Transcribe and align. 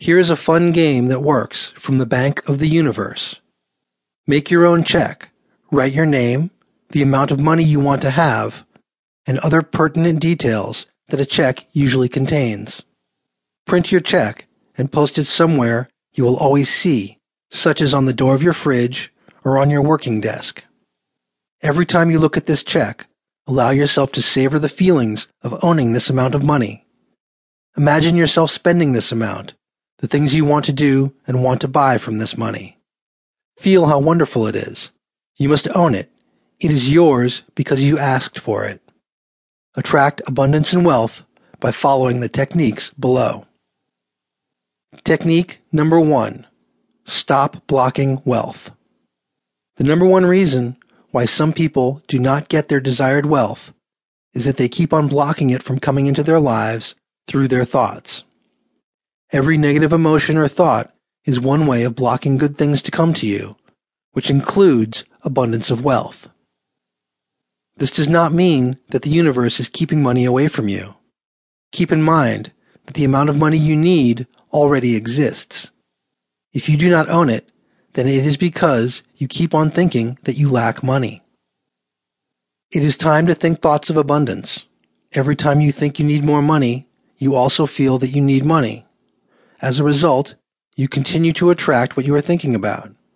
Here 0.00 0.20
is 0.20 0.30
a 0.30 0.36
fun 0.36 0.70
game 0.70 1.06
that 1.08 1.24
works 1.24 1.72
from 1.72 1.98
the 1.98 2.06
Bank 2.06 2.48
of 2.48 2.60
the 2.60 2.68
Universe. 2.68 3.40
Make 4.28 4.48
your 4.48 4.64
own 4.64 4.84
check, 4.84 5.30
write 5.72 5.92
your 5.92 6.06
name, 6.06 6.52
the 6.90 7.02
amount 7.02 7.32
of 7.32 7.40
money 7.40 7.64
you 7.64 7.80
want 7.80 8.02
to 8.02 8.10
have, 8.10 8.64
and 9.26 9.40
other 9.40 9.60
pertinent 9.60 10.20
details 10.20 10.86
that 11.08 11.18
a 11.18 11.26
check 11.26 11.66
usually 11.72 12.08
contains. 12.08 12.84
Print 13.66 13.90
your 13.90 14.00
check 14.00 14.46
and 14.76 14.92
post 14.92 15.18
it 15.18 15.24
somewhere 15.24 15.88
you 16.12 16.22
will 16.22 16.36
always 16.36 16.72
see, 16.72 17.18
such 17.50 17.80
as 17.80 17.92
on 17.92 18.04
the 18.04 18.12
door 18.12 18.36
of 18.36 18.42
your 18.42 18.52
fridge 18.52 19.12
or 19.42 19.58
on 19.58 19.68
your 19.68 19.82
working 19.82 20.20
desk. 20.20 20.62
Every 21.60 21.84
time 21.84 22.08
you 22.08 22.20
look 22.20 22.36
at 22.36 22.46
this 22.46 22.62
check, 22.62 23.08
allow 23.48 23.70
yourself 23.70 24.12
to 24.12 24.22
savor 24.22 24.60
the 24.60 24.68
feelings 24.68 25.26
of 25.42 25.58
owning 25.64 25.92
this 25.92 26.08
amount 26.08 26.36
of 26.36 26.44
money. 26.44 26.86
Imagine 27.76 28.14
yourself 28.14 28.52
spending 28.52 28.92
this 28.92 29.10
amount, 29.10 29.54
the 29.98 30.08
things 30.08 30.34
you 30.34 30.44
want 30.44 30.64
to 30.66 30.72
do 30.72 31.14
and 31.26 31.42
want 31.42 31.60
to 31.60 31.68
buy 31.68 31.98
from 31.98 32.18
this 32.18 32.36
money. 32.36 32.78
Feel 33.58 33.86
how 33.86 33.98
wonderful 33.98 34.46
it 34.46 34.54
is. 34.54 34.90
You 35.36 35.48
must 35.48 35.68
own 35.76 35.94
it. 35.94 36.10
It 36.60 36.70
is 36.70 36.92
yours 36.92 37.42
because 37.54 37.84
you 37.84 37.98
asked 37.98 38.38
for 38.38 38.64
it. 38.64 38.80
Attract 39.76 40.22
abundance 40.26 40.72
and 40.72 40.84
wealth 40.84 41.24
by 41.60 41.70
following 41.70 42.20
the 42.20 42.28
techniques 42.28 42.90
below. 42.90 43.46
Technique 45.04 45.60
number 45.72 46.00
one 46.00 46.46
stop 47.04 47.66
blocking 47.66 48.20
wealth. 48.24 48.70
The 49.76 49.84
number 49.84 50.04
one 50.04 50.26
reason 50.26 50.76
why 51.10 51.24
some 51.24 51.52
people 51.52 52.02
do 52.06 52.18
not 52.18 52.48
get 52.48 52.68
their 52.68 52.80
desired 52.80 53.26
wealth 53.26 53.72
is 54.34 54.44
that 54.44 54.56
they 54.56 54.68
keep 54.68 54.92
on 54.92 55.08
blocking 55.08 55.50
it 55.50 55.62
from 55.62 55.78
coming 55.78 56.06
into 56.06 56.22
their 56.22 56.40
lives 56.40 56.94
through 57.26 57.48
their 57.48 57.64
thoughts. 57.64 58.24
Every 59.30 59.58
negative 59.58 59.92
emotion 59.92 60.38
or 60.38 60.48
thought 60.48 60.90
is 61.26 61.38
one 61.38 61.66
way 61.66 61.82
of 61.82 61.94
blocking 61.94 62.38
good 62.38 62.56
things 62.56 62.80
to 62.82 62.90
come 62.90 63.12
to 63.14 63.26
you, 63.26 63.56
which 64.12 64.30
includes 64.30 65.04
abundance 65.22 65.70
of 65.70 65.84
wealth. 65.84 66.30
This 67.76 67.90
does 67.90 68.08
not 68.08 68.32
mean 68.32 68.78
that 68.88 69.02
the 69.02 69.10
universe 69.10 69.60
is 69.60 69.68
keeping 69.68 70.02
money 70.02 70.24
away 70.24 70.48
from 70.48 70.68
you. 70.68 70.94
Keep 71.72 71.92
in 71.92 72.02
mind 72.02 72.52
that 72.86 72.94
the 72.94 73.04
amount 73.04 73.28
of 73.28 73.36
money 73.36 73.58
you 73.58 73.76
need 73.76 74.26
already 74.50 74.96
exists. 74.96 75.70
If 76.54 76.70
you 76.70 76.78
do 76.78 76.90
not 76.90 77.10
own 77.10 77.28
it, 77.28 77.46
then 77.92 78.08
it 78.08 78.24
is 78.24 78.38
because 78.38 79.02
you 79.16 79.28
keep 79.28 79.54
on 79.54 79.70
thinking 79.70 80.18
that 80.24 80.36
you 80.36 80.48
lack 80.48 80.82
money. 80.82 81.22
It 82.70 82.82
is 82.82 82.96
time 82.96 83.26
to 83.26 83.34
think 83.34 83.60
thoughts 83.60 83.90
of 83.90 83.98
abundance. 83.98 84.64
Every 85.12 85.36
time 85.36 85.60
you 85.60 85.70
think 85.70 85.98
you 85.98 86.06
need 86.06 86.24
more 86.24 86.42
money, 86.42 86.88
you 87.18 87.34
also 87.34 87.66
feel 87.66 87.98
that 87.98 88.10
you 88.10 88.22
need 88.22 88.44
money. 88.44 88.86
As 89.60 89.78
a 89.78 89.84
result, 89.84 90.36
you 90.76 90.88
continue 90.88 91.32
to 91.34 91.50
attract 91.50 91.96
what 91.96 92.06
you 92.06 92.14
are 92.14 92.20
thinking 92.20 92.54
about. 92.54 92.92